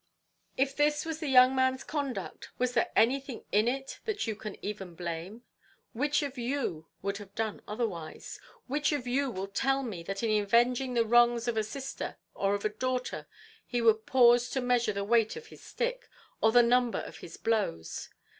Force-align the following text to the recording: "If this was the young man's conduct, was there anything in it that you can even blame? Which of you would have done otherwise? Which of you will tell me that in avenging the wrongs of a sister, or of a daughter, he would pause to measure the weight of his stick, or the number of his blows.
"If 0.57 0.75
this 0.75 1.05
was 1.05 1.19
the 1.19 1.27
young 1.27 1.55
man's 1.55 1.83
conduct, 1.83 2.49
was 2.57 2.73
there 2.73 2.89
anything 2.95 3.45
in 3.51 3.67
it 3.67 3.99
that 4.05 4.25
you 4.25 4.35
can 4.35 4.55
even 4.65 4.95
blame? 4.95 5.43
Which 5.93 6.23
of 6.23 6.39
you 6.39 6.87
would 7.03 7.17
have 7.17 7.35
done 7.35 7.61
otherwise? 7.67 8.41
Which 8.65 8.91
of 8.91 9.05
you 9.05 9.29
will 9.29 9.45
tell 9.45 9.83
me 9.83 10.01
that 10.01 10.23
in 10.23 10.41
avenging 10.41 10.95
the 10.95 11.05
wrongs 11.05 11.47
of 11.47 11.55
a 11.55 11.63
sister, 11.63 12.17
or 12.33 12.55
of 12.55 12.65
a 12.65 12.69
daughter, 12.69 13.27
he 13.63 13.79
would 13.79 14.07
pause 14.07 14.49
to 14.49 14.59
measure 14.59 14.93
the 14.93 15.03
weight 15.03 15.35
of 15.35 15.45
his 15.53 15.61
stick, 15.61 16.09
or 16.41 16.51
the 16.51 16.63
number 16.63 17.01
of 17.01 17.17
his 17.19 17.37
blows. 17.37 18.09